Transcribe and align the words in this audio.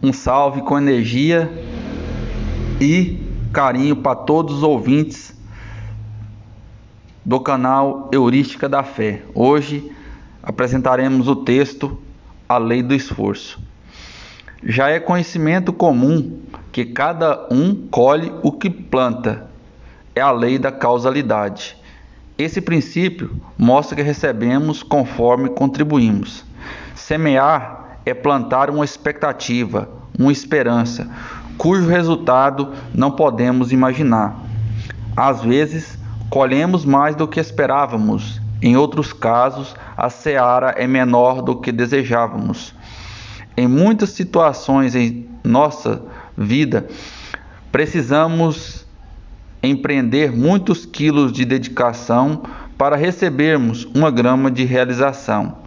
Um 0.00 0.12
salve 0.12 0.62
com 0.62 0.78
energia 0.78 1.50
e 2.80 3.18
carinho 3.52 3.96
para 3.96 4.14
todos 4.14 4.58
os 4.58 4.62
ouvintes 4.62 5.34
do 7.24 7.40
canal 7.40 8.08
Heurística 8.12 8.68
da 8.68 8.84
Fé. 8.84 9.22
Hoje 9.34 9.90
apresentaremos 10.40 11.26
o 11.26 11.34
texto 11.34 12.00
A 12.48 12.58
Lei 12.58 12.80
do 12.80 12.94
Esforço. 12.94 13.60
Já 14.62 14.88
é 14.88 15.00
conhecimento 15.00 15.72
comum 15.72 16.42
que 16.70 16.84
cada 16.84 17.48
um 17.50 17.74
colhe 17.90 18.32
o 18.44 18.52
que 18.52 18.70
planta. 18.70 19.50
É 20.14 20.20
a 20.20 20.30
lei 20.30 20.60
da 20.60 20.70
causalidade. 20.70 21.76
Esse 22.36 22.60
princípio 22.60 23.32
mostra 23.58 23.96
que 23.96 24.02
recebemos 24.02 24.84
conforme 24.84 25.48
contribuímos. 25.48 26.44
Semear 26.94 27.87
é 28.04 28.14
plantar 28.14 28.70
uma 28.70 28.84
expectativa, 28.84 29.88
uma 30.18 30.32
esperança, 30.32 31.08
cujo 31.56 31.88
resultado 31.88 32.72
não 32.94 33.10
podemos 33.10 33.72
imaginar. 33.72 34.36
Às 35.16 35.42
vezes, 35.42 35.98
colhemos 36.30 36.84
mais 36.84 37.16
do 37.16 37.26
que 37.26 37.40
esperávamos, 37.40 38.40
em 38.60 38.76
outros 38.76 39.12
casos, 39.12 39.74
a 39.96 40.10
seara 40.10 40.70
é 40.70 40.86
menor 40.86 41.42
do 41.42 41.60
que 41.60 41.70
desejávamos. 41.70 42.74
Em 43.56 43.68
muitas 43.68 44.10
situações 44.10 44.96
em 44.96 45.28
nossa 45.44 46.02
vida, 46.36 46.88
precisamos 47.70 48.84
empreender 49.62 50.32
muitos 50.32 50.84
quilos 50.84 51.32
de 51.32 51.44
dedicação 51.44 52.42
para 52.76 52.96
recebermos 52.96 53.84
uma 53.94 54.10
grama 54.10 54.50
de 54.50 54.64
realização. 54.64 55.58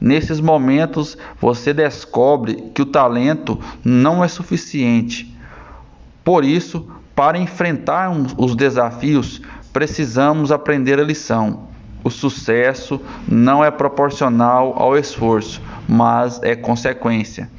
Nesses 0.00 0.40
momentos, 0.40 1.18
você 1.38 1.74
descobre 1.74 2.70
que 2.74 2.80
o 2.80 2.86
talento 2.86 3.60
não 3.84 4.24
é 4.24 4.28
suficiente. 4.28 5.36
Por 6.24 6.44
isso, 6.44 6.88
para 7.14 7.38
enfrentarmos 7.38 8.34
os 8.38 8.56
desafios, 8.56 9.42
precisamos 9.72 10.50
aprender 10.50 10.98
a 10.98 11.04
lição. 11.04 11.68
O 12.02 12.08
sucesso 12.08 12.98
não 13.28 13.62
é 13.62 13.70
proporcional 13.70 14.74
ao 14.76 14.96
esforço, 14.96 15.60
mas 15.86 16.42
é 16.42 16.56
consequência. 16.56 17.50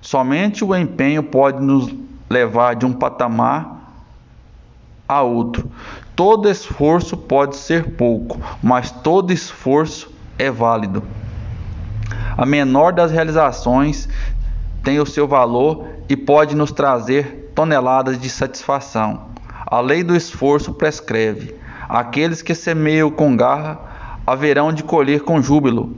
Somente 0.00 0.64
o 0.64 0.74
empenho 0.74 1.22
pode 1.22 1.60
nos 1.60 1.92
levar 2.30 2.76
de 2.76 2.86
um 2.86 2.92
patamar 2.92 3.96
a 5.08 5.22
outro. 5.22 5.70
Todo 6.14 6.48
esforço 6.48 7.16
pode 7.16 7.56
ser 7.56 7.96
pouco, 7.96 8.40
mas 8.62 8.90
todo 8.90 9.32
esforço 9.32 10.12
é 10.38 10.50
válido. 10.50 11.02
A 12.36 12.46
menor 12.46 12.92
das 12.92 13.10
realizações 13.10 14.08
tem 14.82 14.98
o 14.98 15.06
seu 15.06 15.28
valor 15.28 15.86
e 16.08 16.16
pode 16.16 16.56
nos 16.56 16.72
trazer 16.72 17.52
toneladas 17.54 18.18
de 18.20 18.30
satisfação. 18.30 19.26
A 19.66 19.80
lei 19.80 20.02
do 20.02 20.16
esforço 20.16 20.72
prescreve: 20.72 21.54
aqueles 21.88 22.42
que 22.42 22.54
semeiam 22.54 23.10
com 23.10 23.36
garra 23.36 24.20
haverão 24.26 24.72
de 24.72 24.82
colher 24.82 25.20
com 25.20 25.42
júbilo. 25.42 25.96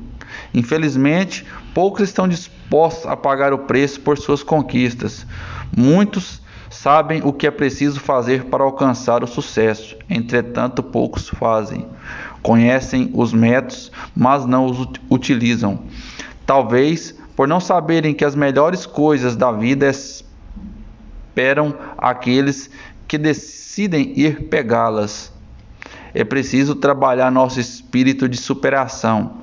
Infelizmente, 0.52 1.46
poucos 1.72 2.08
estão 2.08 2.26
dispostos 2.26 3.06
a 3.06 3.16
pagar 3.16 3.52
o 3.52 3.58
preço 3.58 4.00
por 4.00 4.18
suas 4.18 4.42
conquistas. 4.42 5.26
Muitos 5.76 6.42
sabem 6.70 7.22
o 7.24 7.32
que 7.32 7.46
é 7.46 7.50
preciso 7.50 8.00
fazer 8.00 8.44
para 8.46 8.64
alcançar 8.64 9.22
o 9.22 9.26
sucesso, 9.26 9.96
entretanto, 10.10 10.82
poucos 10.82 11.28
fazem. 11.28 11.86
Conhecem 12.42 13.10
os 13.14 13.32
métodos, 13.32 13.90
mas 14.14 14.44
não 14.44 14.66
os 14.66 14.88
utilizam. 15.08 15.80
Talvez 16.46 17.14
por 17.36 17.48
não 17.48 17.60
saberem 17.60 18.14
que 18.14 18.24
as 18.24 18.34
melhores 18.34 18.86
coisas 18.86 19.34
da 19.36 19.50
vida 19.50 19.88
esperam 19.88 21.74
aqueles 21.98 22.70
que 23.08 23.18
decidem 23.18 24.12
ir 24.18 24.48
pegá-las. 24.48 25.32
É 26.12 26.22
preciso 26.22 26.76
trabalhar 26.76 27.30
nosso 27.30 27.58
espírito 27.58 28.28
de 28.28 28.36
superação, 28.36 29.38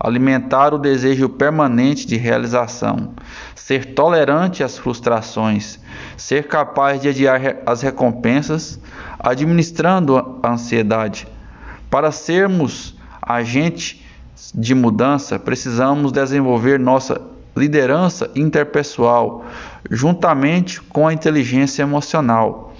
alimentar 0.00 0.72
o 0.72 0.78
desejo 0.78 1.28
permanente 1.28 2.06
de 2.06 2.16
realização, 2.16 3.12
ser 3.54 3.94
tolerante 3.94 4.64
às 4.64 4.78
frustrações, 4.78 5.78
ser 6.16 6.48
capaz 6.48 7.02
de 7.02 7.08
adiar 7.08 7.40
as 7.66 7.82
recompensas, 7.82 8.80
administrando 9.18 10.40
a 10.42 10.50
ansiedade. 10.50 11.28
Para 11.90 12.10
sermos 12.10 12.96
agente 13.20 14.01
de 14.54 14.74
mudança, 14.74 15.38
precisamos 15.38 16.10
desenvolver 16.10 16.78
nossa 16.80 17.20
liderança 17.56 18.30
interpessoal, 18.34 19.44
juntamente 19.90 20.80
com 20.80 21.06
a 21.06 21.12
inteligência 21.12 21.82
emocional. 21.82 22.72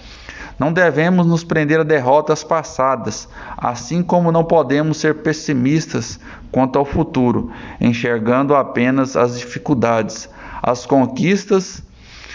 Não 0.58 0.72
devemos 0.72 1.26
nos 1.26 1.44
prender 1.44 1.80
a 1.80 1.84
derrotas 1.84 2.44
passadas, 2.44 3.28
assim 3.56 4.02
como 4.02 4.32
não 4.32 4.44
podemos 4.44 4.98
ser 4.98 5.16
pessimistas 5.16 6.20
quanto 6.50 6.78
ao 6.78 6.84
futuro, 6.84 7.50
enxergando 7.80 8.54
apenas 8.54 9.16
as 9.16 9.38
dificuldades. 9.38 10.28
As 10.62 10.86
conquistas 10.86 11.82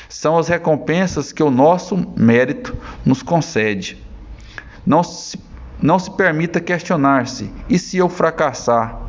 são 0.10 0.38
as 0.38 0.48
recompensas 0.48 1.32
que 1.32 1.44
o 1.44 1.52
nosso 1.52 1.98
mérito 2.18 2.76
nos 3.06 3.22
concede. 3.22 4.04
Não 4.86 5.04
se, 5.04 5.40
não 5.82 5.98
se 6.00 6.12
permita 6.12 6.60
questionar-se: 6.60 7.52
e 7.70 7.78
se 7.80 7.98
eu 7.98 8.10
fracassar? 8.10 9.07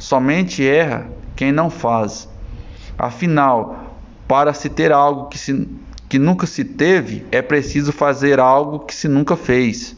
Somente 0.00 0.66
erra 0.66 1.06
quem 1.36 1.52
não 1.52 1.68
faz. 1.68 2.26
Afinal, 2.98 3.98
para 4.26 4.54
se 4.54 4.70
ter 4.70 4.90
algo 4.92 5.28
que, 5.28 5.38
se, 5.38 5.68
que 6.08 6.18
nunca 6.18 6.46
se 6.46 6.64
teve, 6.64 7.26
é 7.30 7.42
preciso 7.42 7.92
fazer 7.92 8.40
algo 8.40 8.80
que 8.80 8.94
se 8.94 9.06
nunca 9.06 9.36
fez. 9.36 9.94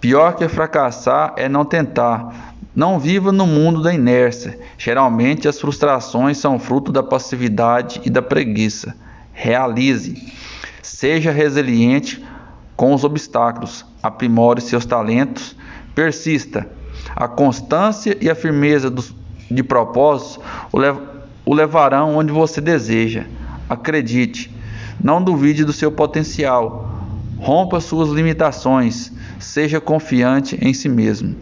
Pior 0.00 0.34
que 0.34 0.48
fracassar 0.48 1.34
é 1.36 1.46
não 1.46 1.64
tentar. 1.64 2.54
Não 2.74 2.98
viva 2.98 3.30
no 3.30 3.46
mundo 3.46 3.82
da 3.82 3.92
inércia. 3.92 4.58
Geralmente 4.78 5.46
as 5.46 5.60
frustrações 5.60 6.38
são 6.38 6.58
fruto 6.58 6.90
da 6.90 7.02
passividade 7.02 8.00
e 8.02 8.08
da 8.08 8.22
preguiça. 8.22 8.96
Realize. 9.34 10.32
Seja 10.82 11.30
resiliente 11.30 12.24
com 12.76 12.94
os 12.94 13.04
obstáculos. 13.04 13.84
Aprimore 14.02 14.62
seus 14.62 14.86
talentos. 14.86 15.54
Persista. 15.94 16.66
A 17.14 17.28
constância 17.28 18.16
e 18.20 18.28
a 18.28 18.34
firmeza 18.34 18.90
dos, 18.90 19.14
de 19.50 19.62
propósitos 19.62 20.40
o, 20.72 20.78
lev, 20.78 20.98
o 21.44 21.54
levarão 21.54 22.16
onde 22.16 22.32
você 22.32 22.60
deseja. 22.60 23.26
Acredite, 23.68 24.54
não 25.02 25.22
duvide 25.22 25.64
do 25.64 25.72
seu 25.72 25.92
potencial. 25.92 26.90
Rompa 27.38 27.80
suas 27.80 28.10
limitações. 28.10 29.12
Seja 29.38 29.80
confiante 29.80 30.58
em 30.60 30.72
si 30.72 30.88
mesmo. 30.88 31.36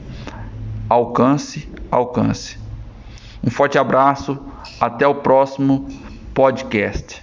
Alcance, 0.88 1.68
alcance. 1.90 2.58
Um 3.44 3.50
forte 3.50 3.78
abraço. 3.78 4.38
Até 4.80 5.06
o 5.06 5.16
próximo 5.16 5.88
podcast. 6.34 7.21